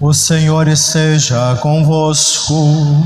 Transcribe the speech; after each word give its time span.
O 0.00 0.14
Senhor 0.14 0.68
esteja 0.68 1.58
convosco. 1.60 3.04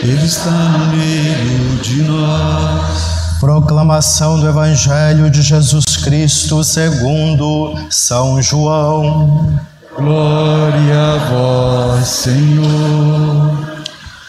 Ele 0.00 0.24
está 0.24 0.48
no 0.48 0.86
meio 0.96 1.76
de 1.82 2.02
nós. 2.02 3.38
Proclamação 3.40 4.38
do 4.38 4.48
Evangelho 4.48 5.28
de 5.28 5.42
Jesus 5.42 5.84
Cristo 6.04 6.62
segundo 6.62 7.74
São 7.90 8.40
João. 8.40 9.58
Glória 9.96 11.14
a 11.14 11.28
vós, 11.30 12.06
Senhor. 12.06 13.82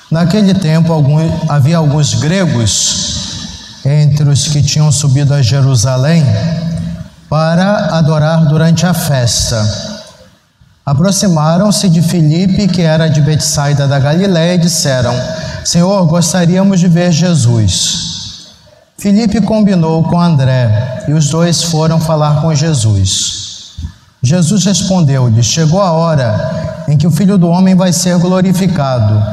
Naquele 0.10 0.56
tempo 0.56 0.92
algum, 0.92 1.20
havia 1.48 1.78
alguns 1.78 2.16
gregos 2.16 3.78
entre 3.86 4.28
os 4.28 4.48
que 4.48 4.64
tinham 4.64 4.92
subido 4.92 5.36
a 5.36 5.42
Jerusalém 5.44 6.26
para 7.30 7.96
adorar 7.96 8.48
durante 8.48 8.88
a 8.88 8.94
festa. 8.94 10.01
Aproximaram-se 10.92 11.88
de 11.88 12.02
Filipe, 12.02 12.68
que 12.68 12.82
era 12.82 13.08
de 13.08 13.22
Betsaida 13.22 13.88
da 13.88 13.98
Galiléia, 13.98 14.56
e 14.56 14.58
disseram: 14.58 15.14
Senhor, 15.64 16.06
gostaríamos 16.06 16.82
de 16.82 16.90
ver 16.90 17.14
Jesus. 17.14 18.50
Filipe 18.98 19.40
combinou 19.40 20.04
com 20.04 20.20
André 20.20 21.06
e 21.08 21.14
os 21.14 21.30
dois 21.30 21.64
foram 21.64 21.98
falar 21.98 22.42
com 22.42 22.54
Jesus. 22.54 23.72
Jesus 24.22 24.66
respondeu-lhe: 24.66 25.42
Chegou 25.42 25.82
a 25.82 25.94
hora 25.94 26.84
em 26.90 26.98
que 26.98 27.08
o 27.08 27.12
filho 27.12 27.38
do 27.38 27.48
homem 27.48 27.74
vai 27.74 27.94
ser 27.94 28.18
glorificado. 28.18 29.24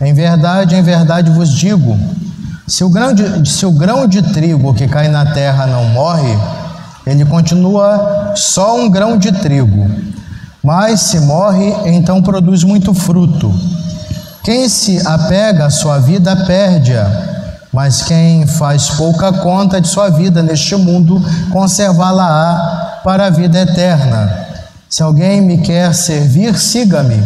Em 0.00 0.14
verdade, 0.14 0.76
em 0.76 0.82
verdade 0.82 1.30
vos 1.30 1.52
digo: 1.52 1.98
se 2.64 2.84
o 2.84 2.92
se 3.44 3.66
o 3.66 3.72
grão 3.72 4.06
de 4.06 4.22
trigo 4.22 4.72
que 4.72 4.86
cai 4.86 5.08
na 5.08 5.26
terra 5.26 5.66
não 5.66 5.84
morre, 5.86 6.38
ele 7.04 7.24
continua 7.24 8.34
só 8.36 8.78
um 8.78 8.88
grão 8.88 9.18
de 9.18 9.32
trigo 9.32 10.07
mas 10.68 11.00
se 11.00 11.20
morre, 11.20 11.74
então 11.86 12.22
produz 12.22 12.62
muito 12.62 12.92
fruto. 12.92 13.50
Quem 14.44 14.68
se 14.68 15.00
apega 15.06 15.64
à 15.64 15.70
sua 15.70 15.98
vida 15.98 16.36
perde-a, 16.44 17.10
mas 17.72 18.02
quem 18.02 18.46
faz 18.46 18.90
pouca 18.90 19.32
conta 19.32 19.80
de 19.80 19.88
sua 19.88 20.10
vida 20.10 20.42
neste 20.42 20.76
mundo, 20.76 21.24
conservá-la-á 21.50 23.00
para 23.02 23.28
a 23.28 23.30
vida 23.30 23.60
eterna. 23.60 24.30
Se 24.90 25.02
alguém 25.02 25.40
me 25.40 25.56
quer 25.56 25.94
servir, 25.94 26.58
siga-me, 26.58 27.16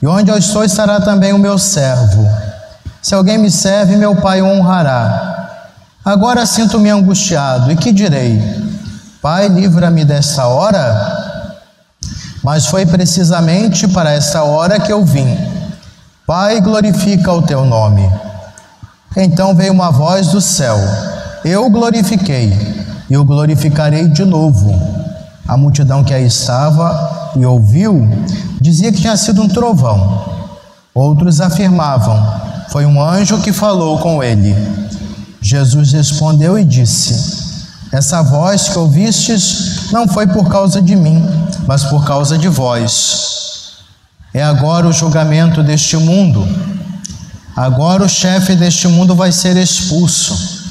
e 0.00 0.06
onde 0.06 0.30
eu 0.30 0.38
estou 0.38 0.64
estará 0.64 0.98
também 0.98 1.34
o 1.34 1.38
meu 1.38 1.58
servo. 1.58 2.26
Se 3.02 3.14
alguém 3.14 3.36
me 3.36 3.50
serve, 3.50 3.96
meu 3.96 4.16
Pai 4.16 4.40
o 4.40 4.46
honrará. 4.46 5.58
Agora 6.02 6.46
sinto-me 6.46 6.88
angustiado, 6.88 7.70
e 7.70 7.76
que 7.76 7.92
direi? 7.92 8.42
Pai, 9.20 9.48
livra-me 9.48 10.06
desta 10.06 10.46
hora? 10.46 11.21
Mas 12.42 12.66
foi 12.66 12.84
precisamente 12.84 13.86
para 13.86 14.10
essa 14.10 14.42
hora 14.42 14.80
que 14.80 14.92
eu 14.92 15.04
vim. 15.04 15.38
Pai, 16.26 16.60
glorifica 16.60 17.32
o 17.32 17.42
teu 17.42 17.64
nome. 17.64 18.10
Então 19.16 19.54
veio 19.54 19.72
uma 19.72 19.90
voz 19.90 20.28
do 20.28 20.40
céu: 20.40 20.76
Eu 21.44 21.70
glorifiquei 21.70 22.52
e 23.08 23.16
o 23.16 23.24
glorificarei 23.24 24.08
de 24.08 24.24
novo. 24.24 24.72
A 25.46 25.56
multidão 25.56 26.02
que 26.02 26.14
aí 26.14 26.26
estava 26.26 27.32
e 27.36 27.44
ouviu 27.44 28.08
dizia 28.60 28.90
que 28.90 29.00
tinha 29.00 29.16
sido 29.16 29.42
um 29.42 29.48
trovão. 29.48 30.24
Outros 30.94 31.40
afirmavam: 31.40 32.18
Foi 32.70 32.86
um 32.86 33.00
anjo 33.00 33.40
que 33.40 33.52
falou 33.52 33.98
com 33.98 34.22
ele. 34.22 34.56
Jesus 35.40 35.92
respondeu 35.92 36.58
e 36.58 36.64
disse: 36.64 37.41
essa 37.92 38.22
voz 38.22 38.70
que 38.70 38.78
ouvistes 38.78 39.92
não 39.92 40.08
foi 40.08 40.26
por 40.26 40.48
causa 40.48 40.80
de 40.80 40.96
mim, 40.96 41.22
mas 41.66 41.84
por 41.84 42.06
causa 42.06 42.38
de 42.38 42.48
vós. 42.48 43.74
É 44.32 44.42
agora 44.42 44.88
o 44.88 44.92
julgamento 44.92 45.62
deste 45.62 45.98
mundo. 45.98 46.48
Agora 47.54 48.02
o 48.02 48.08
chefe 48.08 48.56
deste 48.56 48.88
mundo 48.88 49.14
vai 49.14 49.30
ser 49.30 49.58
expulso. 49.58 50.62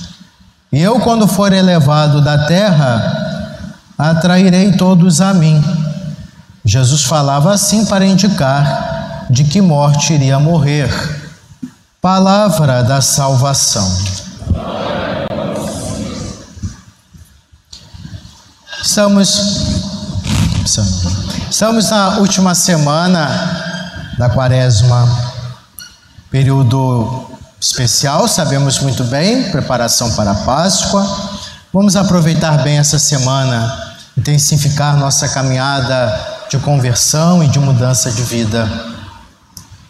E 0.72 0.82
eu, 0.82 1.00
quando 1.00 1.28
for 1.28 1.54
elevado 1.54 2.22
da 2.22 2.48
terra, 2.48 3.56
atrairei 3.96 4.72
todos 4.72 5.22
a 5.22 5.32
mim. 5.32 5.64
Jesus 6.66 7.04
falava 7.04 7.54
assim 7.54 7.86
para 7.86 8.06
indicar 8.06 9.28
de 9.30 9.44
que 9.44 9.62
morte 9.62 10.14
iria 10.14 10.40
morrer. 10.40 10.90
Palavra 12.02 12.82
da 12.84 13.00
salvação. 13.00 13.88
Estamos, 18.92 19.40
estamos 21.50 21.90
na 21.90 22.18
última 22.18 22.54
semana 22.54 24.12
da 24.18 24.30
quaresma, 24.30 25.08
período 26.30 27.26
especial, 27.58 28.28
sabemos 28.28 28.80
muito 28.80 29.06
bem, 29.06 29.50
preparação 29.50 30.12
para 30.12 30.32
a 30.32 30.36
Páscoa. 30.36 31.08
Vamos 31.72 31.96
aproveitar 31.96 32.64
bem 32.64 32.80
essa 32.80 33.00
semana, 33.00 33.94
intensificar 34.18 34.98
nossa 34.98 35.30
caminhada 35.30 36.14
de 36.50 36.58
conversão 36.58 37.42
e 37.42 37.48
de 37.48 37.60
mudança 37.60 38.12
de 38.12 38.24
vida. 38.24 38.70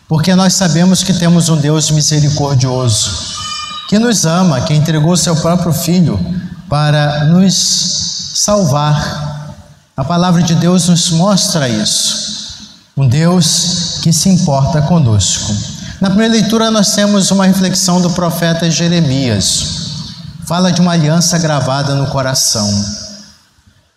Porque 0.08 0.36
nós 0.36 0.54
sabemos 0.54 1.04
que 1.04 1.16
temos 1.16 1.50
um 1.50 1.58
Deus 1.58 1.90
misericordioso, 1.90 3.34
que 3.90 3.98
nos 3.98 4.28
ama, 4.28 4.62
que 4.62 4.76
entregou 4.76 5.18
seu 5.18 5.36
próprio 5.38 5.74
Filho 5.74 6.20
para 6.70 7.26
nos 7.26 8.11
salvar. 8.44 9.54
A 9.96 10.04
palavra 10.04 10.42
de 10.42 10.56
Deus 10.56 10.88
nos 10.88 11.12
mostra 11.12 11.70
isso. 11.70 12.72
Um 12.98 13.08
Deus 13.08 14.00
que 14.02 14.12
se 14.12 14.30
importa 14.30 14.82
conosco. 14.82 15.56
Na 16.02 16.10
primeira 16.10 16.34
leitura, 16.34 16.72
nós 16.72 16.96
temos 16.96 17.30
uma 17.30 17.46
reflexão 17.46 18.02
do 18.02 18.10
profeta 18.10 18.70
Jeremias. 18.72 19.66
Fala 20.48 20.72
de 20.72 20.82
uma 20.82 20.94
aliança 20.94 21.38
gravada 21.38 21.94
no 21.94 22.08
coração. 22.08 22.68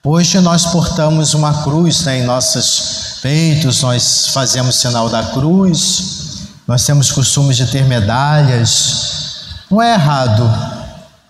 Hoje 0.05 0.39
nós 0.41 0.67
portamos 0.67 1.33
uma 1.33 1.63
cruz 1.63 2.03
né, 2.05 2.19
em 2.19 2.25
nossos 2.25 3.21
peitos, 3.23 3.81
nós 3.81 4.27
fazemos 4.27 4.77
sinal 4.77 5.09
da 5.09 5.23
cruz, 5.23 6.45
nós 6.69 6.85
temos 6.85 7.11
costumes 7.11 7.57
de 7.57 7.67
ter 7.69 7.87
medalhas. 7.87 9.55
Não 9.71 9.81
é 9.81 9.95
errado, 9.95 10.47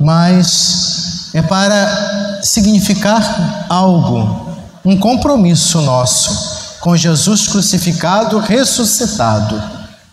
mas 0.01 0.94
é 1.35 1.43
para 1.43 2.41
significar 2.45 3.67
algo, 3.69 4.57
um 4.85 4.97
compromisso 4.97 5.83
nosso 5.83 6.55
com 6.79 6.97
Jesus 6.97 7.49
crucificado, 7.49 8.39
ressuscitado. 8.39 9.61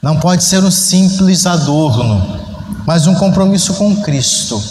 Não 0.02 0.18
pode 0.18 0.44
ser 0.44 0.64
um 0.64 0.72
simples 0.72 1.46
adorno, 1.46 2.40
mas 2.88 3.06
um 3.06 3.14
compromisso 3.14 3.76
com 3.76 4.02
Cristo. 4.02 4.62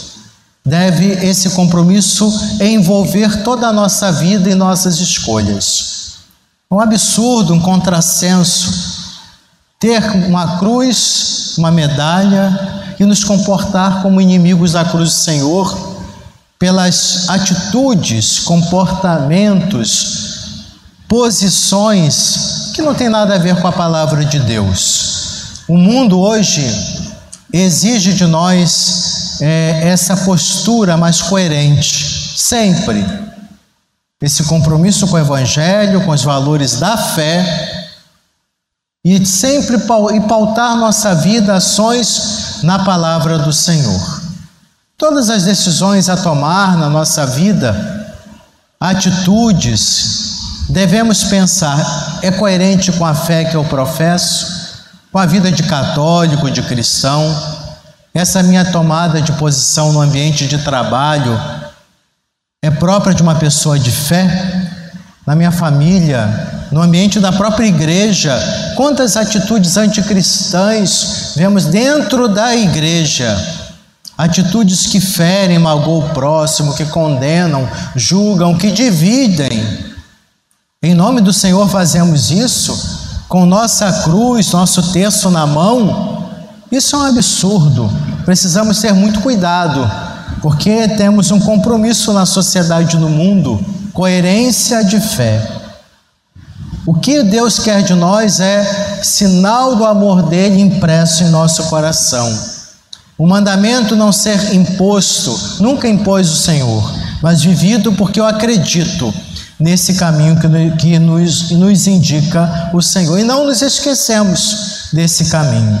Deve 0.65 1.05
esse 1.25 1.51
compromisso 1.51 2.27
envolver 2.59 3.43
toda 3.43 3.67
a 3.67 3.73
nossa 3.73 4.11
vida 4.11 4.49
e 4.49 4.55
nossas 4.55 4.99
escolhas. 4.99 6.15
Um 6.69 6.79
absurdo, 6.79 7.53
um 7.53 7.61
contrassenso 7.61 8.99
ter 9.79 10.01
uma 10.27 10.57
cruz, 10.59 11.55
uma 11.57 11.71
medalha 11.71 12.95
e 12.99 13.05
nos 13.05 13.23
comportar 13.23 14.01
como 14.01 14.21
inimigos 14.21 14.73
da 14.73 14.85
cruz 14.85 15.09
do 15.09 15.15
Senhor 15.21 15.90
pelas 16.61 17.27
atitudes, 17.27 18.37
comportamentos, 18.37 20.67
posições 21.07 22.69
que 22.75 22.83
não 22.83 22.93
tem 22.93 23.09
nada 23.09 23.33
a 23.33 23.39
ver 23.39 23.59
com 23.59 23.67
a 23.67 23.71
palavra 23.71 24.23
de 24.23 24.37
Deus. 24.37 25.63
O 25.67 25.75
mundo 25.75 26.19
hoje 26.19 26.63
exige 27.51 28.13
de 28.13 28.27
nós 28.27 29.39
é, 29.41 29.89
essa 29.89 30.15
postura 30.17 30.95
mais 30.95 31.19
coerente, 31.19 32.37
sempre. 32.37 33.03
Esse 34.21 34.43
compromisso 34.43 35.07
com 35.07 35.15
o 35.15 35.19
Evangelho, 35.19 36.05
com 36.05 36.11
os 36.11 36.21
valores 36.21 36.75
da 36.75 36.95
fé, 36.95 37.89
e 39.03 39.25
sempre 39.25 39.77
e 39.77 40.21
pautar 40.27 40.75
nossa 40.75 41.15
vida, 41.15 41.55
ações 41.55 42.59
na 42.61 42.85
palavra 42.85 43.39
do 43.39 43.51
Senhor. 43.51 44.20
Todas 45.01 45.31
as 45.31 45.45
decisões 45.45 46.09
a 46.09 46.15
tomar 46.15 46.77
na 46.77 46.87
nossa 46.87 47.25
vida, 47.25 47.75
atitudes, 48.79 50.67
devemos 50.69 51.23
pensar: 51.23 52.19
é 52.21 52.29
coerente 52.29 52.91
com 52.91 53.03
a 53.03 53.15
fé 53.15 53.45
que 53.45 53.55
eu 53.55 53.63
professo? 53.63 54.85
Com 55.11 55.17
a 55.17 55.25
vida 55.25 55.51
de 55.51 55.63
católico, 55.63 56.51
de 56.51 56.61
cristão? 56.61 57.35
Essa 58.13 58.43
minha 58.43 58.63
tomada 58.63 59.19
de 59.19 59.31
posição 59.31 59.91
no 59.91 60.01
ambiente 60.01 60.45
de 60.45 60.59
trabalho 60.59 61.35
é 62.63 62.69
própria 62.69 63.15
de 63.15 63.23
uma 63.23 63.33
pessoa 63.33 63.79
de 63.79 63.89
fé? 63.89 64.69
Na 65.25 65.35
minha 65.35 65.51
família, 65.51 66.67
no 66.71 66.79
ambiente 66.79 67.19
da 67.19 67.31
própria 67.31 67.65
igreja, 67.65 68.39
quantas 68.75 69.17
atitudes 69.17 69.77
anticristãs 69.77 71.33
vemos 71.35 71.65
dentro 71.65 72.27
da 72.27 72.55
igreja? 72.55 73.50
Atitudes 74.23 74.85
que 74.87 74.99
ferem, 74.99 75.57
magoam 75.57 75.99
o 75.99 76.09
próximo, 76.09 76.75
que 76.75 76.85
condenam, 76.85 77.67
julgam, 77.95 78.57
que 78.57 78.71
dividem. 78.71 79.65
Em 80.83 80.93
nome 80.93 81.21
do 81.21 81.31
Senhor 81.31 81.67
fazemos 81.69 82.31
isso? 82.31 83.01
com 83.31 83.45
nossa 83.45 83.89
cruz, 84.03 84.51
nosso 84.51 84.91
terço 84.91 85.31
na 85.31 85.47
mão, 85.47 86.29
isso 86.69 86.97
é 86.97 86.99
um 86.99 87.03
absurdo. 87.03 87.89
Precisamos 88.25 88.81
ter 88.81 88.91
muito 88.91 89.21
cuidado, 89.21 89.89
porque 90.41 90.85
temos 90.97 91.31
um 91.31 91.39
compromisso 91.39 92.11
na 92.11 92.25
sociedade 92.25 92.97
e 92.97 92.99
no 92.99 93.07
mundo 93.07 93.57
coerência 93.93 94.83
de 94.83 94.99
fé. 94.99 95.49
O 96.85 96.93
que 96.93 97.23
Deus 97.23 97.57
quer 97.57 97.83
de 97.83 97.93
nós 97.93 98.41
é 98.41 98.99
sinal 99.01 99.77
do 99.77 99.85
amor 99.85 100.23
dele 100.23 100.59
impresso 100.59 101.23
em 101.23 101.29
nosso 101.29 101.63
coração. 101.69 102.37
O 103.21 103.27
mandamento 103.27 103.95
não 103.95 104.11
ser 104.11 104.51
imposto, 104.55 105.39
nunca 105.59 105.87
impôs 105.87 106.27
o 106.31 106.35
Senhor, 106.35 106.91
mas 107.21 107.43
vivido 107.43 107.93
porque 107.93 108.19
eu 108.19 108.25
acredito 108.25 109.13
nesse 109.59 109.93
caminho 109.93 110.39
que, 110.75 110.97
nos, 110.97 111.51
nos 111.51 111.85
indica 111.85 112.71
o 112.73 112.81
Senhor. 112.81 113.19
E 113.19 113.23
não 113.23 113.45
nos 113.45 113.61
esquecemos 113.61 114.89
desse 114.91 115.25
caminho. 115.25 115.79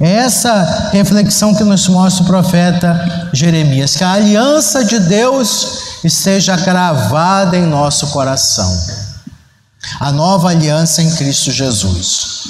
É 0.00 0.12
essa 0.12 0.90
reflexão 0.92 1.56
que 1.56 1.64
nos 1.64 1.88
mostra 1.88 2.22
o 2.22 2.26
profeta 2.28 3.28
Jeremias, 3.32 3.96
que 3.96 4.04
a 4.04 4.12
aliança 4.12 4.84
de 4.84 5.00
Deus 5.00 5.66
esteja 6.04 6.54
gravada 6.54 7.56
em 7.56 7.66
nosso 7.66 8.06
coração 8.10 8.72
a 9.98 10.12
nova 10.12 10.50
aliança 10.50 11.02
em 11.02 11.10
Cristo 11.16 11.50
Jesus. 11.50 12.44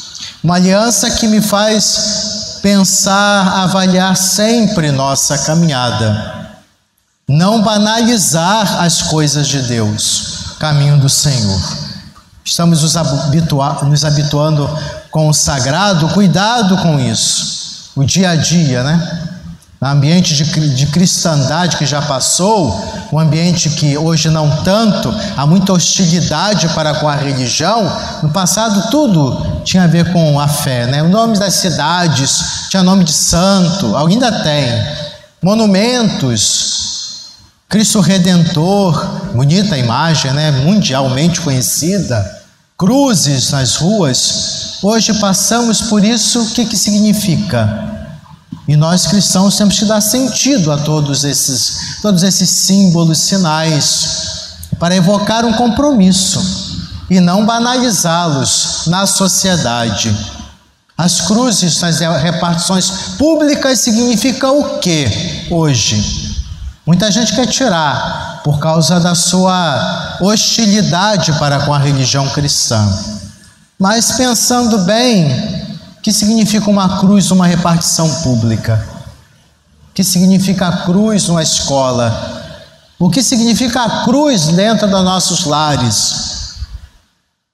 Uma 0.45 0.57
aliança 0.57 1.11
que 1.11 1.27
me 1.27 1.41
faz 1.41 2.36
pensar, 2.67 3.63
avaliar 3.63 4.17
sempre 4.17 4.91
nossa 4.91 5.39
caminhada. 5.39 6.49
Não 7.29 7.63
banalizar 7.63 8.83
as 8.83 9.03
coisas 9.03 9.47
de 9.47 9.63
Deus, 9.63 10.57
caminho 10.59 10.99
do 10.99 11.09
Senhor. 11.09 11.61
Estamos 12.45 12.83
nos, 12.83 12.95
nos 13.85 14.05
habituando 14.05 14.69
com 15.13 15.29
o 15.29 15.33
sagrado, 15.33 16.09
cuidado 16.09 16.77
com 16.79 16.99
isso. 16.99 17.93
O 17.95 18.03
dia 18.03 18.31
a 18.31 18.35
dia, 18.35 18.83
né? 18.83 19.29
Ambiente 19.83 20.35
de, 20.35 20.75
de 20.75 20.87
cristandade 20.87 21.77
que 21.77 21.85
já 21.85 22.01
passou, 22.01 23.09
um 23.13 23.19
ambiente 23.19 23.69
que 23.71 23.97
hoje 23.97 24.31
não 24.31 24.51
tanto, 24.63 25.15
há 25.37 25.47
muita 25.47 25.73
hostilidade 25.73 26.69
para 26.71 26.95
com 26.95 27.09
a 27.09 27.15
religião. 27.15 27.85
No 28.23 28.31
passado 28.31 28.91
tudo 28.91 29.63
tinha 29.65 29.85
a 29.85 29.87
ver 29.87 30.13
com 30.13 30.41
a 30.41 30.49
fé, 30.49 30.87
né? 30.87 31.03
O 31.03 31.09
nome 31.09 31.39
das 31.39 31.55
cidades 31.55 32.69
tinha 32.71 32.83
nome 32.83 33.05
de 33.05 33.13
santo, 33.13 33.95
ainda 33.97 34.33
tem. 34.43 34.67
Monumentos, 35.43 36.77
Cristo 37.69 38.01
Redentor, 38.01 39.07
bonita 39.35 39.77
imagem, 39.77 40.33
né? 40.33 40.51
Mundialmente 40.51 41.41
conhecida. 41.41 42.35
Cruzes 42.79 43.51
nas 43.51 43.77
ruas. 43.77 44.79
Hoje 44.83 45.15
passamos 45.15 45.83
por 45.83 46.05
isso, 46.05 46.43
o 46.43 46.51
que, 46.51 46.65
que 46.65 46.77
significa? 46.77 48.06
E 48.69 48.77
nós 48.77 49.07
cristãos 49.07 49.57
temos 49.57 49.79
que 49.79 49.85
dar 49.85 50.01
sentido 50.01 50.73
a 50.73 50.79
todos 50.79 51.25
esses, 51.25 51.99
todos 52.03 52.23
esses 52.23 52.51
símbolos, 52.51 53.19
sinais, 53.19 54.09
para 54.79 54.97
evocar 54.97 55.45
um 55.45 55.53
compromisso 55.53 56.41
e 57.09 57.21
não 57.21 57.47
banalizá-los 57.47 58.83
na 58.87 59.07
sociedade. 59.07 60.15
As 60.99 61.21
cruzes 61.21 61.81
nas 61.81 62.01
repartições 62.01 62.91
públicas 63.19 63.81
significam 63.81 64.61
o 64.61 64.79
que 64.79 65.47
hoje? 65.51 66.27
Muita 66.87 67.11
gente 67.11 67.35
quer 67.35 67.47
tirar 67.47 68.41
por 68.43 68.59
causa 68.59 68.99
da 68.99 69.15
sua 69.15 70.19
hostilidade 70.21 71.33
para 71.35 71.67
com 71.67 71.75
a 71.75 71.79
religião 71.79 72.29
cristã. 72.31 72.89
Mas 73.79 74.13
pensando 74.13 74.79
bem, 74.79 75.66
que 76.07 76.13
significa 76.13 76.71
uma 76.71 77.01
cruz 77.01 77.31
numa 77.31 77.49
repartição 77.49 78.09
pública? 78.23 78.81
O 79.91 79.93
que 79.93 80.05
significa 80.05 80.69
a 80.69 80.77
cruz 80.85 81.27
numa 81.27 81.43
escola? 81.43 82.55
O 82.97 83.11
que 83.11 83.21
significa 83.21 83.83
a 83.83 84.05
cruz 84.05 84.47
dentro 84.47 84.87
dos 84.87 85.03
nossos 85.03 85.45
lares? 85.45 86.59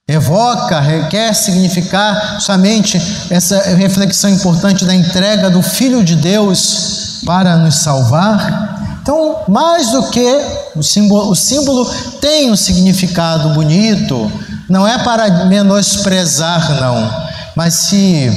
Evoca, 0.07 0.83
quer 1.09 1.35
significar 1.35 2.43
somente 2.43 3.01
essa 3.31 3.59
reflexão 3.75 4.29
importante 4.29 4.85
da 4.85 4.95
entrega 4.95 5.49
do 5.49 5.63
Filho 5.63 6.05
de 6.05 6.15
Deus 6.15 7.23
para 7.25 7.57
nos 7.57 7.77
salvar? 7.77 8.99
Então, 9.01 9.45
mais 9.49 9.93
do 9.93 10.11
que 10.11 10.31
o 10.77 10.83
símbolo, 10.83 11.31
o 11.31 11.35
símbolo 11.35 11.91
tem 12.21 12.51
um 12.51 12.57
significado 12.57 13.49
bonito, 13.55 14.31
não 14.69 14.87
é 14.87 14.99
para 14.99 15.47
menosprezar, 15.47 16.79
não 16.79 17.32
mas 17.57 17.75
se 17.75 18.31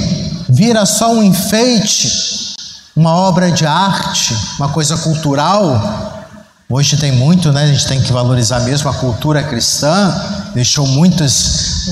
vira 0.48 0.86
só 0.86 1.12
um 1.12 1.22
enfeite, 1.22 2.54
uma 2.94 3.14
obra 3.14 3.50
de 3.50 3.66
arte, 3.66 4.36
uma 4.58 4.68
coisa 4.68 4.96
cultural, 4.98 6.14
Hoje 6.68 6.96
tem 6.96 7.12
muito, 7.12 7.52
né? 7.52 7.62
A 7.62 7.66
gente 7.68 7.86
tem 7.86 8.02
que 8.02 8.12
valorizar 8.12 8.58
mesmo 8.60 8.90
a 8.90 8.94
cultura 8.94 9.40
cristã, 9.40 10.12
deixou 10.52 10.84
muitos 10.84 11.86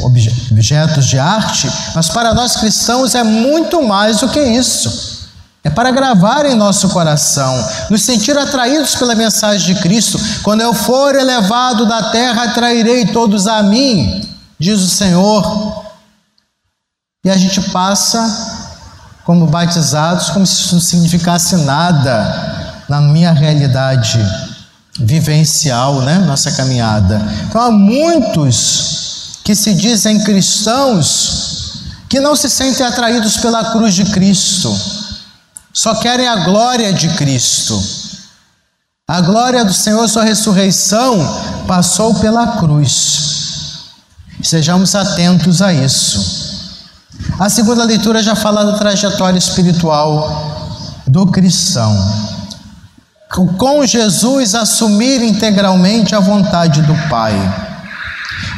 objetos 0.50 1.06
de 1.06 1.16
arte, 1.16 1.70
mas 1.94 2.08
para 2.08 2.34
nós 2.34 2.56
cristãos 2.56 3.14
é 3.14 3.22
muito 3.22 3.80
mais 3.86 4.18
do 4.18 4.28
que 4.28 4.40
isso. 4.40 5.28
É 5.62 5.70
para 5.70 5.92
gravar 5.92 6.44
em 6.44 6.56
nosso 6.56 6.88
coração, 6.88 7.54
nos 7.88 8.02
sentir 8.02 8.36
atraídos 8.36 8.96
pela 8.96 9.14
mensagem 9.14 9.74
de 9.74 9.80
Cristo. 9.80 10.20
Quando 10.42 10.62
eu 10.62 10.74
for 10.74 11.14
elevado 11.14 11.86
da 11.86 12.10
terra, 12.10 12.42
atrairei 12.42 13.06
todos 13.06 13.46
a 13.46 13.62
mim, 13.62 14.28
diz 14.58 14.80
o 14.80 14.88
Senhor. 14.88 15.83
E 17.24 17.30
a 17.30 17.36
gente 17.36 17.60
passa 17.70 18.20
como 19.24 19.46
batizados 19.46 20.28
como 20.30 20.46
se 20.46 20.60
isso 20.60 20.74
não 20.74 20.82
significasse 20.82 21.56
nada 21.56 22.82
na 22.88 23.00
minha 23.00 23.32
realidade 23.32 24.18
vivencial, 25.00 26.02
né? 26.02 26.18
Nossa 26.18 26.52
caminhada. 26.52 27.20
Então 27.48 27.60
há 27.60 27.70
muitos 27.70 29.38
que 29.42 29.54
se 29.54 29.74
dizem 29.74 30.22
cristãos 30.22 31.44
que 32.08 32.20
não 32.20 32.36
se 32.36 32.48
sentem 32.48 32.86
atraídos 32.86 33.38
pela 33.38 33.72
cruz 33.72 33.94
de 33.94 34.04
Cristo, 34.04 34.78
só 35.72 35.96
querem 35.96 36.28
a 36.28 36.36
glória 36.44 36.92
de 36.92 37.08
Cristo. 37.16 37.82
A 39.06 39.20
glória 39.20 39.64
do 39.64 39.72
Senhor, 39.74 40.08
sua 40.08 40.22
ressurreição, 40.22 41.18
passou 41.66 42.14
pela 42.14 42.58
cruz. 42.58 43.90
Sejamos 44.42 44.94
atentos 44.94 45.60
a 45.60 45.72
isso. 45.72 46.43
A 47.38 47.48
segunda 47.48 47.84
leitura 47.84 48.22
já 48.22 48.36
fala 48.36 48.64
da 48.64 48.78
trajetória 48.78 49.38
espiritual 49.38 51.02
do 51.06 51.26
cristão. 51.26 51.92
Com 53.58 53.84
Jesus 53.84 54.54
assumir 54.54 55.20
integralmente 55.22 56.14
a 56.14 56.20
vontade 56.20 56.82
do 56.82 56.94
Pai. 57.08 57.34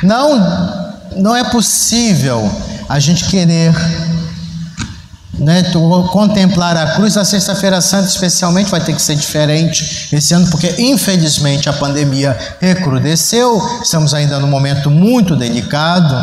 Não, 0.02 0.38
não 1.16 1.34
é 1.34 1.44
possível 1.44 2.50
a 2.86 2.98
gente 2.98 3.24
querer 3.24 3.74
né, 5.38 5.62
contemplar 6.12 6.76
a 6.76 6.94
cruz. 6.94 7.16
A 7.16 7.24
Sexta-feira 7.24 7.80
Santa, 7.80 8.08
especialmente, 8.08 8.70
vai 8.70 8.80
ter 8.80 8.94
que 8.94 9.00
ser 9.00 9.16
diferente 9.16 10.08
esse 10.12 10.34
ano, 10.34 10.46
porque 10.50 10.74
infelizmente 10.78 11.68
a 11.68 11.72
pandemia 11.72 12.36
recrudesceu. 12.60 13.80
Estamos 13.82 14.12
ainda 14.12 14.38
num 14.38 14.48
momento 14.48 14.90
muito 14.90 15.34
delicado 15.34 16.14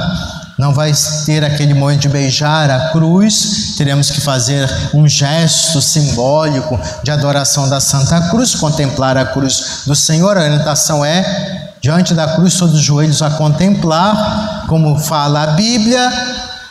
não 0.63 0.73
vai 0.73 0.93
ter 1.25 1.43
aquele 1.43 1.73
momento 1.73 1.99
de 1.99 2.07
beijar 2.07 2.71
a 2.71 2.91
cruz, 2.91 3.73
teremos 3.77 4.09
que 4.09 4.21
fazer 4.21 4.65
um 4.93 5.05
gesto 5.05 5.81
simbólico 5.81 6.79
de 7.03 7.11
adoração 7.11 7.67
da 7.67 7.81
Santa 7.81 8.29
Cruz, 8.29 8.55
contemplar 8.55 9.17
a 9.17 9.25
cruz 9.25 9.81
do 9.85 9.93
Senhor. 9.93 10.37
A 10.37 10.41
orientação 10.41 11.03
é 11.03 11.73
diante 11.81 12.13
da 12.13 12.35
cruz, 12.35 12.55
todos 12.55 12.75
os 12.75 12.81
joelhos 12.81 13.21
a 13.21 13.31
contemplar, 13.31 14.65
como 14.67 14.97
fala 14.97 15.43
a 15.43 15.47
Bíblia. 15.47 16.09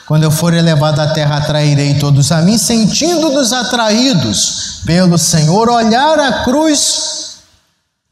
Quando 0.06 0.22
eu 0.22 0.30
for 0.30 0.54
elevado 0.54 0.98
à 0.98 1.08
terra, 1.08 1.36
atrairei 1.36 1.98
todos 1.98 2.32
a 2.32 2.40
mim, 2.40 2.56
sentindo-nos 2.56 3.52
atraídos 3.52 4.80
pelo 4.86 5.18
Senhor, 5.18 5.68
olhar 5.68 6.18
a 6.18 6.44
cruz 6.44 7.42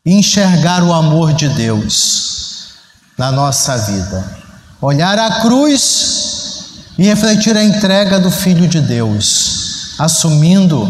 e 0.04 0.12
enxergar 0.12 0.82
o 0.82 0.92
amor 0.92 1.32
de 1.32 1.49
Deus 1.49 2.75
na 3.16 3.32
nossa 3.32 3.78
vida 3.78 4.39
olhar 4.80 5.18
a 5.18 5.40
cruz 5.40 6.64
e 6.99 7.04
refletir 7.04 7.56
a 7.56 7.64
entrega 7.64 8.18
do 8.18 8.30
Filho 8.30 8.66
de 8.66 8.80
Deus, 8.80 9.94
assumindo 9.99 10.88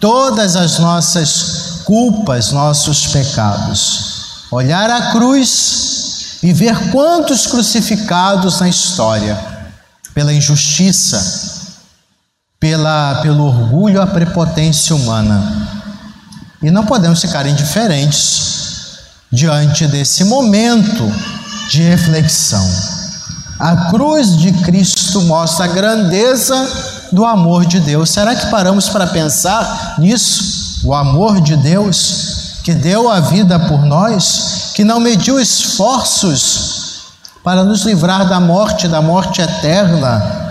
todas 0.00 0.56
as 0.56 0.78
nossas 0.78 1.82
culpas, 1.84 2.52
nossos 2.52 3.06
pecados. 3.06 4.46
Olhar 4.50 4.88
a 4.90 5.12
cruz 5.12 6.38
e 6.42 6.52
ver 6.52 6.90
quantos 6.90 7.46
crucificados 7.46 8.60
na 8.60 8.68
história, 8.68 9.38
pela 10.12 10.32
injustiça, 10.32 11.72
pela, 12.60 13.20
pelo 13.22 13.44
orgulho, 13.44 14.00
a 14.00 14.06
prepotência 14.06 14.94
humana. 14.94 15.68
E 16.62 16.70
não 16.70 16.84
podemos 16.86 17.20
ficar 17.20 17.46
indiferentes 17.46 18.54
diante 19.30 19.86
desse 19.86 20.24
momento 20.24 21.10
de 21.68 21.82
reflexão. 21.82 22.93
A 23.58 23.90
cruz 23.90 24.36
de 24.36 24.52
Cristo 24.64 25.22
mostra 25.22 25.66
a 25.66 25.68
grandeza 25.68 27.08
do 27.12 27.24
amor 27.24 27.64
de 27.64 27.80
Deus. 27.80 28.10
Será 28.10 28.34
que 28.34 28.50
paramos 28.50 28.88
para 28.88 29.06
pensar 29.06 29.94
nisso? 29.98 30.82
O 30.84 30.92
amor 30.92 31.40
de 31.40 31.56
Deus 31.56 32.34
que 32.64 32.72
deu 32.72 33.10
a 33.10 33.20
vida 33.20 33.58
por 33.58 33.84
nós, 33.84 34.72
que 34.74 34.82
não 34.82 34.98
mediu 34.98 35.38
esforços 35.38 37.02
para 37.44 37.62
nos 37.62 37.82
livrar 37.82 38.26
da 38.26 38.40
morte, 38.40 38.88
da 38.88 39.02
morte 39.02 39.42
eterna. 39.42 40.42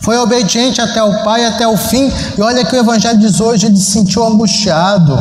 Foi 0.00 0.16
obediente 0.16 0.80
até 0.80 1.02
o 1.02 1.22
Pai, 1.22 1.44
até 1.44 1.68
o 1.68 1.76
fim. 1.76 2.10
E 2.36 2.40
olha 2.40 2.64
que 2.64 2.74
o 2.74 2.78
Evangelho 2.78 3.18
diz 3.18 3.38
hoje: 3.40 3.66
ele 3.66 3.76
se 3.76 3.90
sentiu 3.90 4.26
angustiado. 4.26 5.18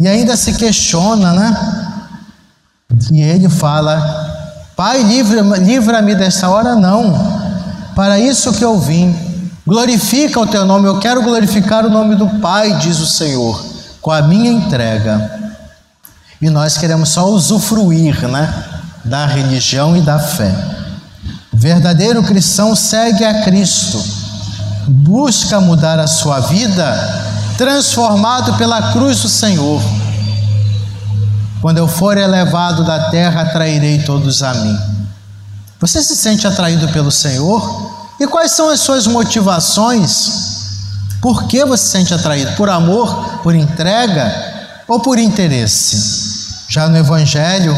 E 0.00 0.08
ainda 0.08 0.36
se 0.36 0.54
questiona, 0.54 1.32
né? 1.32 1.86
E 3.12 3.22
ele 3.22 3.48
fala: 3.48 4.29
Pai, 4.80 5.02
livra-me 5.02 5.58
livra 5.58 6.00
desta 6.00 6.48
hora, 6.48 6.74
não. 6.74 7.12
Para 7.94 8.18
isso 8.18 8.50
que 8.54 8.64
eu 8.64 8.80
vim. 8.80 9.14
Glorifica 9.66 10.40
o 10.40 10.46
teu 10.46 10.64
nome, 10.64 10.88
eu 10.88 10.98
quero 10.98 11.22
glorificar 11.22 11.84
o 11.84 11.90
nome 11.90 12.16
do 12.16 12.26
Pai, 12.40 12.78
diz 12.78 12.98
o 12.98 13.06
Senhor, 13.06 13.62
com 14.00 14.10
a 14.10 14.22
minha 14.22 14.50
entrega. 14.50 15.38
E 16.40 16.48
nós 16.48 16.78
queremos 16.78 17.10
só 17.10 17.28
usufruir, 17.28 18.26
né? 18.26 18.64
Da 19.04 19.26
religião 19.26 19.94
e 19.98 20.00
da 20.00 20.18
fé. 20.18 20.50
O 21.52 21.58
verdadeiro 21.58 22.22
cristão 22.22 22.74
segue 22.74 23.22
a 23.22 23.42
Cristo, 23.44 24.02
busca 24.88 25.60
mudar 25.60 25.98
a 25.98 26.06
sua 26.06 26.40
vida, 26.40 27.22
transformado 27.58 28.56
pela 28.56 28.92
cruz 28.92 29.20
do 29.20 29.28
Senhor 29.28 29.82
quando 31.60 31.78
eu 31.78 31.86
for 31.86 32.16
elevado 32.16 32.84
da 32.84 33.10
terra, 33.10 33.42
atrairei 33.42 34.02
todos 34.02 34.42
a 34.42 34.54
mim. 34.54 34.78
Você 35.78 36.02
se 36.02 36.16
sente 36.16 36.46
atraído 36.46 36.88
pelo 36.88 37.10
Senhor? 37.10 38.14
E 38.18 38.26
quais 38.26 38.52
são 38.52 38.68
as 38.68 38.80
suas 38.80 39.06
motivações? 39.06 40.50
Por 41.20 41.44
que 41.44 41.64
você 41.64 41.84
se 41.84 41.90
sente 41.90 42.14
atraído? 42.14 42.52
Por 42.52 42.68
amor, 42.68 43.40
por 43.42 43.54
entrega 43.54 44.32
ou 44.88 45.00
por 45.00 45.18
interesse? 45.18 46.20
Já 46.68 46.88
no 46.88 46.96
Evangelho, 46.96 47.76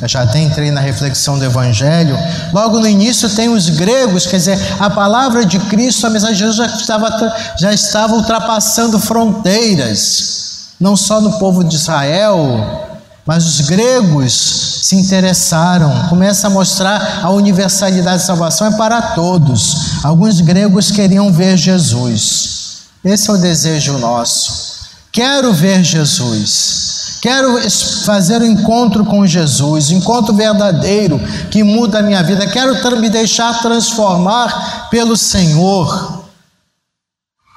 eu 0.00 0.08
já 0.08 0.22
até 0.22 0.38
entrei 0.38 0.70
na 0.70 0.80
reflexão 0.80 1.38
do 1.38 1.44
Evangelho, 1.44 2.16
logo 2.52 2.78
no 2.78 2.86
início 2.86 3.28
tem 3.30 3.48
os 3.48 3.70
gregos, 3.70 4.26
quer 4.26 4.36
dizer, 4.36 4.58
a 4.78 4.90
palavra 4.90 5.46
de 5.46 5.58
Cristo, 5.60 6.06
a 6.06 6.10
mensagem 6.10 6.34
de 6.34 6.40
Jesus 6.40 6.56
já 6.56 6.66
estava, 6.66 7.34
já 7.58 7.72
estava 7.72 8.14
ultrapassando 8.14 8.98
fronteiras, 8.98 10.68
não 10.78 10.96
só 10.96 11.20
no 11.20 11.38
povo 11.38 11.64
de 11.64 11.76
Israel, 11.76 12.83
mas 13.26 13.46
os 13.46 13.60
gregos 13.62 14.80
se 14.82 14.96
interessaram, 14.96 16.08
começa 16.08 16.46
a 16.46 16.50
mostrar 16.50 17.20
a 17.22 17.30
universalidade 17.30 18.18
da 18.18 18.26
salvação 18.26 18.66
é 18.66 18.76
para 18.76 19.00
todos. 19.14 20.04
Alguns 20.04 20.40
gregos 20.42 20.90
queriam 20.90 21.32
ver 21.32 21.56
Jesus. 21.56 22.82
Esse 23.02 23.30
é 23.30 23.32
o 23.32 23.38
desejo 23.38 23.98
nosso. 23.98 24.74
Quero 25.10 25.54
ver 25.54 25.82
Jesus. 25.82 27.18
Quero 27.22 27.58
fazer 28.04 28.42
o 28.42 28.44
um 28.44 28.48
encontro 28.48 29.02
com 29.06 29.26
Jesus, 29.26 29.90
um 29.90 29.96
encontro 29.96 30.34
verdadeiro 30.34 31.18
que 31.50 31.62
muda 31.62 32.00
a 32.00 32.02
minha 32.02 32.22
vida. 32.22 32.46
Quero 32.46 33.00
me 33.00 33.08
deixar 33.08 33.62
transformar 33.62 34.90
pelo 34.90 35.16
Senhor. 35.16 36.13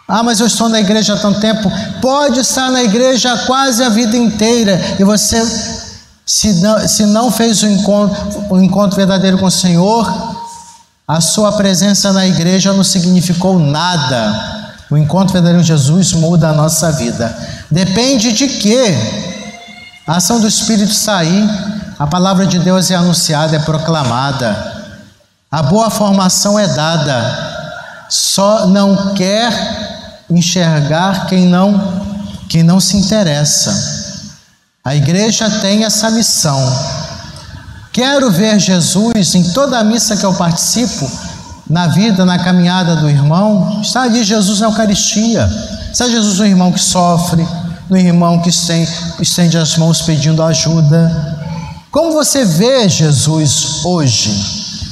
Ah, 0.08 0.24
mas 0.24 0.40
eu 0.40 0.48
estou 0.48 0.70
na 0.70 0.80
igreja 0.80 1.16
há 1.16 1.18
tanto 1.18 1.42
tempo. 1.42 1.70
Pode 2.02 2.40
estar 2.40 2.72
na 2.72 2.82
igreja 2.82 3.36
quase 3.46 3.84
a 3.84 3.90
vida 3.90 4.16
inteira 4.16 4.80
e 4.98 5.04
você, 5.04 5.46
se 6.26 6.54
não, 6.54 6.88
se 6.88 7.06
não 7.06 7.30
fez 7.30 7.62
o 7.62 7.68
encontro, 7.68 8.46
o 8.50 8.62
encontro 8.62 8.96
verdadeiro 8.96 9.38
com 9.38 9.48
o 9.48 9.52
Senhor, 9.52 10.38
a 11.06 11.20
sua 11.20 11.52
presença 11.54 12.14
na 12.14 12.26
igreja 12.26 12.72
não 12.72 12.84
significou 12.84 13.60
nada. 13.60 14.76
O 14.90 14.96
encontro 14.96 15.34
verdadeiro 15.34 15.60
com 15.60 15.66
Jesus 15.66 16.14
muda 16.14 16.50
a 16.50 16.54
nossa 16.54 16.92
vida. 16.94 17.36
Depende 17.70 18.32
de 18.32 18.48
quê? 18.48 18.96
A 20.08 20.16
ação 20.18 20.40
do 20.40 20.48
Espírito 20.48 20.94
sair, 20.94 21.50
a 22.00 22.08
palavra 22.08 22.46
de 22.46 22.60
Deus 22.60 22.90
é 22.90 22.96
anunciada, 22.96 23.58
é 23.58 23.60
proclamada. 23.60 24.78
A 25.52 25.62
boa 25.64 25.90
formação 25.90 26.58
é 26.58 26.68
dada. 26.68 27.47
Só 28.10 28.68
não 28.68 29.14
quer 29.14 29.52
enxergar 30.30 31.28
quem 31.28 31.46
não 31.46 32.06
quem 32.50 32.64
não 32.64 32.80
se 32.80 32.96
interessa. 32.96 33.74
A 34.84 34.96
igreja 34.96 35.50
tem 35.60 35.84
essa 35.84 36.10
missão. 36.10 36.58
Quero 37.92 38.32
ver 38.32 38.58
Jesus 38.60 39.36
em 39.36 39.44
toda 39.52 39.80
a 39.80 39.84
missa 39.84 40.16
que 40.16 40.26
eu 40.26 40.34
participo, 40.34 41.10
na 41.70 41.88
vida, 41.88 42.24
na 42.24 42.40
caminhada 42.40 42.96
do 42.96 43.10
irmão. 43.10 43.82
Está 43.82 44.04
ali 44.04 44.24
Jesus 44.24 44.62
na 44.62 44.68
Eucaristia. 44.68 45.50
Está 45.92 46.08
Jesus 46.08 46.40
no 46.40 46.46
irmão 46.46 46.72
que 46.72 46.80
sofre, 46.80 47.46
no 47.90 47.98
irmão 47.98 48.40
que 48.40 48.50
estende, 48.50 48.92
estende 49.20 49.58
as 49.58 49.76
mãos 49.76 50.02
pedindo 50.02 50.42
ajuda. 50.42 51.36
Como 51.92 52.14
você 52.14 52.46
vê 52.46 52.88
Jesus 52.88 53.84
hoje? 53.84 54.32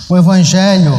O 0.09 0.17
Evangelho 0.17 0.93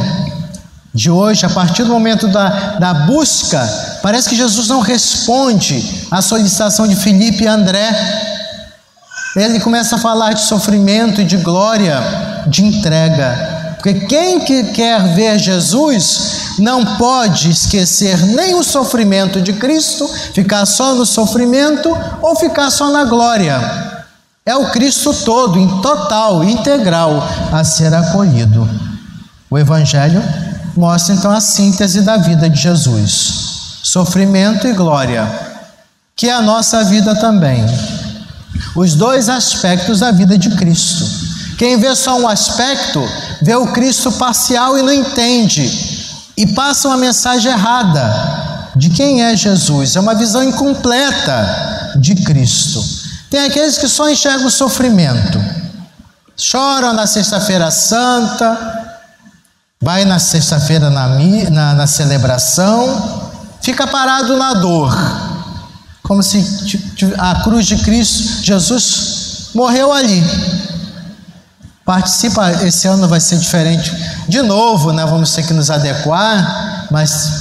de 0.97 1.11
hoje, 1.11 1.45
a 1.45 1.49
partir 1.49 1.83
do 1.83 1.91
momento 1.91 2.27
da, 2.27 2.77
da 2.79 2.91
busca, 2.91 3.61
parece 4.01 4.27
que 4.27 4.35
Jesus 4.35 4.67
não 4.67 4.79
responde 4.79 6.07
à 6.09 6.23
solicitação 6.23 6.87
de 6.87 6.95
Felipe 6.95 7.43
e 7.43 7.47
André. 7.47 7.87
Ele 9.35 9.59
começa 9.59 9.95
a 9.95 9.99
falar 9.99 10.33
de 10.33 10.41
sofrimento 10.41 11.21
e 11.21 11.23
de 11.23 11.37
glória, 11.37 12.01
de 12.47 12.65
entrega. 12.65 13.75
Porque 13.75 14.07
quem 14.07 14.39
que 14.39 14.63
quer 14.71 15.13
ver 15.13 15.37
Jesus 15.37 16.55
não 16.57 16.83
pode 16.97 17.51
esquecer 17.51 18.17
nem 18.25 18.55
o 18.55 18.63
sofrimento 18.63 19.39
de 19.39 19.53
Cristo, 19.53 20.09
ficar 20.33 20.65
só 20.65 20.95
no 20.95 21.05
sofrimento 21.05 21.95
ou 22.23 22.35
ficar 22.35 22.71
só 22.71 22.89
na 22.89 23.03
glória. 23.03 23.55
É 24.43 24.55
o 24.55 24.71
Cristo 24.71 25.13
todo, 25.13 25.59
em 25.59 25.79
total, 25.79 26.43
integral, 26.43 27.23
a 27.51 27.63
ser 27.63 27.93
acolhido. 27.93 28.67
O 29.47 29.59
Evangelho 29.59 30.23
mostra 30.77 31.15
então 31.15 31.31
a 31.31 31.41
síntese 31.41 32.01
da 32.01 32.17
vida 32.17 32.49
de 32.49 32.59
Jesus: 32.59 33.79
sofrimento 33.83 34.67
e 34.67 34.73
glória, 34.73 35.27
que 36.15 36.27
é 36.29 36.33
a 36.33 36.41
nossa 36.41 36.83
vida 36.83 37.15
também. 37.15 37.65
Os 38.75 38.93
dois 38.93 39.29
aspectos 39.29 39.99
da 39.99 40.11
vida 40.11 40.37
de 40.37 40.51
Cristo. 40.51 41.05
Quem 41.57 41.79
vê 41.79 41.95
só 41.95 42.19
um 42.19 42.27
aspecto, 42.27 43.03
vê 43.41 43.55
o 43.55 43.67
Cristo 43.67 44.11
parcial 44.11 44.77
e 44.77 44.83
não 44.83 44.93
entende, 44.93 45.67
e 46.37 46.45
passa 46.47 46.87
uma 46.87 46.97
mensagem 46.97 47.51
errada 47.51 48.71
de 48.75 48.91
quem 48.91 49.23
é 49.23 49.35
Jesus. 49.35 49.95
É 49.95 49.99
uma 49.99 50.13
visão 50.13 50.43
incompleta 50.43 51.93
de 51.99 52.15
Cristo. 52.17 52.83
Tem 53.29 53.45
aqueles 53.45 53.77
que 53.77 53.87
só 53.87 54.09
enxergam 54.09 54.45
o 54.45 54.51
sofrimento, 54.51 55.43
choram 56.35 56.93
na 56.93 57.07
Sexta-feira 57.07 57.71
Santa, 57.71 58.86
vai 59.81 60.05
na 60.05 60.19
sexta-feira 60.19 60.89
na, 60.89 61.07
na, 61.51 61.73
na, 61.73 61.87
celebração, 61.87 63.31
fica 63.61 63.85
parado 63.85 64.35
na 64.35 64.53
dor, 64.55 64.95
como 66.03 66.23
se 66.23 66.43
a 67.17 67.43
cruz 67.43 67.65
de 67.67 67.77
Cristo, 67.77 68.43
Jesus 68.43 69.49
morreu 69.53 69.93
ali. 69.93 70.23
Participa, 71.85 72.51
esse 72.63 72.87
ano 72.87 73.07
vai 73.07 73.19
ser 73.19 73.37
diferente. 73.37 73.95
De 74.27 74.41
novo, 74.41 74.91
né, 74.91 75.05
vamos 75.05 75.33
ter 75.33 75.45
que 75.45 75.53
nos 75.53 75.69
adequar, 75.69 76.87
mas 76.91 77.31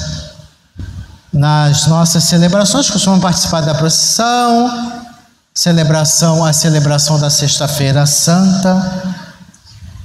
nas 1.32 1.86
nossas 1.86 2.24
celebrações 2.24 2.88
costumamos 2.88 3.22
participar 3.22 3.62
da 3.62 3.74
procissão, 3.74 5.02
celebração, 5.52 6.44
a 6.44 6.52
celebração 6.52 7.18
da 7.18 7.28
Sexta-feira 7.28 8.06
Santa. 8.06 9.14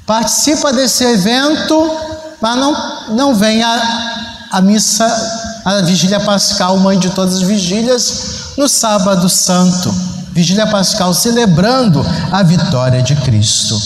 Participa 0.06 0.74
desse 0.74 1.04
evento 1.04 2.11
mas 2.42 2.58
não, 2.58 3.16
não 3.16 3.36
vem 3.36 3.62
a, 3.62 4.48
a 4.52 4.62
missa, 4.62 5.06
a 5.64 5.82
vigília 5.82 6.20
pascal, 6.20 6.78
mãe 6.78 6.98
de 6.98 7.12
todas 7.12 7.36
as 7.36 7.42
vigílias, 7.44 8.56
no 8.58 8.68
sábado 8.68 9.30
santo. 9.30 9.94
Vigília 10.34 10.66
pascal 10.66 11.14
celebrando 11.14 12.06
a 12.32 12.42
vitória 12.42 13.04
de 13.04 13.16
Cristo. 13.18 13.80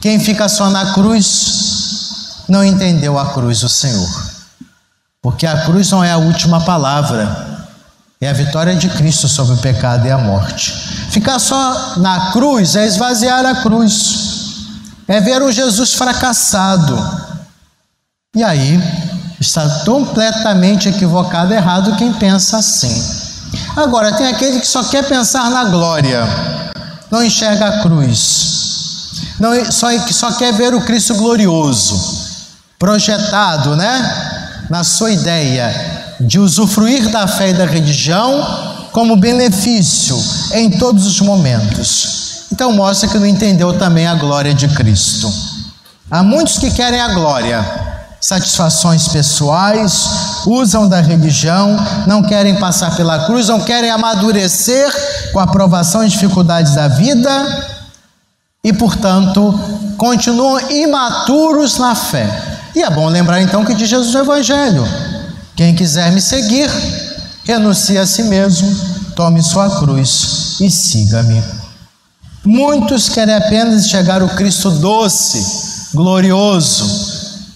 Quem 0.00 0.20
fica 0.20 0.48
só 0.48 0.68
na 0.68 0.92
cruz 0.92 2.44
não 2.48 2.62
entendeu 2.62 3.18
a 3.18 3.32
cruz 3.32 3.60
do 3.60 3.68
Senhor. 3.68 4.08
Porque 5.22 5.46
a 5.46 5.64
cruz 5.64 5.90
não 5.90 6.04
é 6.04 6.12
a 6.12 6.18
última 6.18 6.60
palavra, 6.60 7.68
é 8.20 8.28
a 8.28 8.32
vitória 8.34 8.76
de 8.76 8.90
Cristo 8.90 9.26
sobre 9.28 9.54
o 9.54 9.58
pecado 9.58 10.06
e 10.06 10.10
a 10.10 10.18
morte. 10.18 10.72
Ficar 11.10 11.38
só 11.38 11.96
na 11.96 12.32
cruz 12.32 12.76
é 12.76 12.86
esvaziar 12.86 13.46
a 13.46 13.62
cruz, 13.62 14.56
é 15.08 15.20
ver 15.20 15.42
um 15.42 15.50
Jesus 15.50 15.94
fracassado, 15.94 17.23
e 18.34 18.42
aí 18.42 18.80
está 19.40 19.68
completamente 19.84 20.88
equivocado, 20.88 21.52
errado 21.52 21.96
quem 21.96 22.12
pensa 22.12 22.58
assim. 22.58 23.24
Agora, 23.76 24.12
tem 24.12 24.26
aquele 24.26 24.60
que 24.60 24.66
só 24.66 24.82
quer 24.84 25.04
pensar 25.06 25.50
na 25.50 25.64
glória, 25.64 26.26
não 27.10 27.22
enxerga 27.22 27.66
a 27.68 27.82
cruz, 27.82 28.54
não, 29.38 29.52
só, 29.70 29.88
só 30.10 30.32
quer 30.32 30.52
ver 30.52 30.74
o 30.74 30.82
Cristo 30.82 31.14
glorioso. 31.14 32.22
projetado, 32.78 33.76
né, 33.76 34.66
na 34.68 34.84
sua 34.84 35.10
ideia 35.10 35.72
de 36.20 36.38
usufruir 36.38 37.08
da 37.10 37.26
fé 37.26 37.50
e 37.50 37.54
da 37.54 37.64
religião 37.64 38.88
como 38.92 39.16
benefício 39.16 40.16
em 40.52 40.70
todos 40.70 41.06
os 41.06 41.20
momentos. 41.20 42.46
Então 42.52 42.72
mostra 42.72 43.08
que 43.08 43.18
não 43.18 43.26
entendeu 43.26 43.78
também 43.78 44.06
a 44.06 44.14
glória 44.14 44.54
de 44.54 44.68
Cristo. 44.68 45.32
Há 46.10 46.22
muitos 46.22 46.58
que 46.58 46.70
querem 46.70 47.00
a 47.00 47.08
glória, 47.14 47.93
satisfações 48.24 49.06
pessoais, 49.06 50.08
usam 50.46 50.88
da 50.88 50.98
religião, 50.98 51.76
não 52.06 52.22
querem 52.22 52.58
passar 52.58 52.96
pela 52.96 53.26
cruz, 53.26 53.48
não 53.48 53.60
querem 53.60 53.90
amadurecer 53.90 54.90
com 55.30 55.40
a 55.40 55.46
provação 55.46 56.02
e 56.02 56.08
dificuldades 56.08 56.74
da 56.74 56.88
vida 56.88 57.30
e, 58.64 58.72
portanto, 58.72 59.52
continuam 59.98 60.58
imaturos 60.70 61.76
na 61.76 61.94
fé. 61.94 62.26
E 62.74 62.82
é 62.82 62.88
bom 62.88 63.10
lembrar 63.10 63.42
então 63.42 63.62
que 63.62 63.74
diz 63.74 63.90
Jesus 63.90 64.14
no 64.14 64.20
Evangelho: 64.20 64.88
quem 65.54 65.74
quiser 65.74 66.10
me 66.10 66.20
seguir, 66.22 66.70
renuncie 67.44 67.98
a 67.98 68.06
si 68.06 68.22
mesmo, 68.22 68.74
tome 69.14 69.42
sua 69.42 69.68
cruz 69.80 70.56
e 70.62 70.70
siga-me. 70.70 71.44
Muitos 72.42 73.06
querem 73.10 73.34
apenas 73.34 73.86
chegar 73.86 74.22
ao 74.22 74.30
Cristo 74.30 74.70
doce, 74.70 75.90
glorioso, 75.92 77.13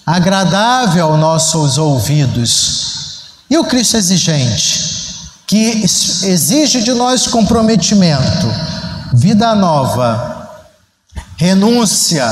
agradável 0.09 1.05
aos 1.05 1.19
nossos 1.19 1.77
ouvidos. 1.77 3.21
E 3.47 3.55
o 3.59 3.63
Cristo 3.63 3.95
exigente, 3.95 5.29
que 5.45 5.83
exige 5.83 6.81
de 6.81 6.93
nós 6.93 7.27
comprometimento, 7.27 8.51
vida 9.13 9.53
nova, 9.53 10.49
renúncia, 11.37 12.25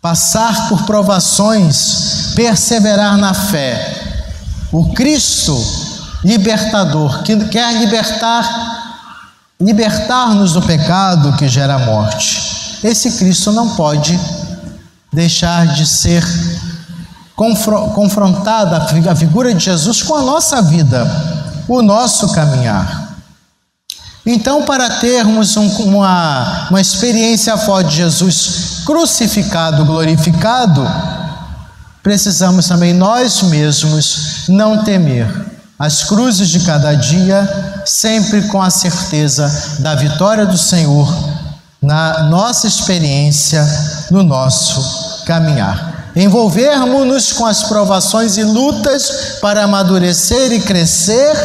passar 0.00 0.68
por 0.68 0.84
provações, 0.84 2.32
perseverar 2.36 3.16
na 3.16 3.34
fé. 3.34 4.00
O 4.70 4.92
Cristo 4.92 5.60
libertador, 6.22 7.24
que 7.24 7.36
quer 7.48 7.80
libertar, 7.80 8.94
libertar-nos 9.60 10.52
do 10.52 10.62
pecado 10.62 11.36
que 11.36 11.48
gera 11.48 11.80
morte. 11.80 12.78
Esse 12.84 13.10
Cristo 13.18 13.50
não 13.50 13.74
pode 13.74 14.18
deixar 15.12 15.74
de 15.74 15.86
ser 15.86 16.24
confrontada 17.94 18.76
a 19.10 19.14
figura 19.14 19.54
de 19.54 19.64
Jesus 19.64 20.02
com 20.02 20.14
a 20.14 20.22
nossa 20.22 20.60
vida, 20.60 21.06
o 21.68 21.82
nosso 21.82 22.32
caminhar. 22.32 23.08
Então, 24.26 24.64
para 24.64 24.98
termos 24.98 25.56
um, 25.56 25.66
uma, 25.84 26.66
uma 26.68 26.80
experiência 26.80 27.56
forte 27.56 27.90
de 27.90 27.96
Jesus 27.96 28.82
crucificado, 28.84 29.84
glorificado, 29.84 30.86
precisamos 32.02 32.66
também 32.66 32.92
nós 32.92 33.42
mesmos 33.42 34.44
não 34.48 34.84
temer 34.84 35.26
as 35.78 36.02
cruzes 36.02 36.48
de 36.48 36.60
cada 36.60 36.92
dia, 36.94 37.82
sempre 37.86 38.42
com 38.48 38.60
a 38.60 38.68
certeza 38.68 39.78
da 39.78 39.94
vitória 39.94 40.44
do 40.44 40.58
Senhor 40.58 41.08
na 41.80 42.24
nossa 42.24 42.66
experiência, 42.66 43.64
no 44.10 44.22
nosso 44.22 45.24
caminhar. 45.24 46.12
Envolvermos-nos 46.16 47.32
com 47.32 47.46
as 47.46 47.62
provações 47.64 48.36
e 48.36 48.42
lutas 48.42 49.38
para 49.40 49.64
amadurecer 49.64 50.52
e 50.52 50.60
crescer 50.60 51.36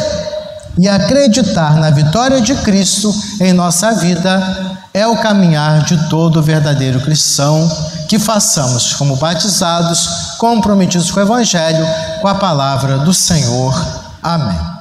e 0.78 0.88
acreditar 0.88 1.76
na 1.76 1.90
vitória 1.90 2.40
de 2.40 2.54
Cristo 2.56 3.14
em 3.40 3.52
nossa 3.52 3.92
vida 3.92 4.74
é 4.92 5.06
o 5.06 5.16
caminhar 5.16 5.84
de 5.84 6.08
todo 6.08 6.42
verdadeiro 6.42 7.00
cristão 7.00 7.68
que 8.08 8.18
façamos 8.18 8.94
como 8.94 9.16
batizados, 9.16 10.36
comprometidos 10.38 11.10
com 11.10 11.20
o 11.20 11.22
Evangelho, 11.22 11.86
com 12.20 12.28
a 12.28 12.34
palavra 12.34 12.98
do 12.98 13.12
Senhor. 13.12 13.74
Amém. 14.22 14.73